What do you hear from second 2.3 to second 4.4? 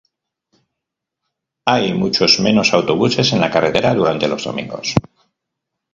menos autobuses en la carretera durante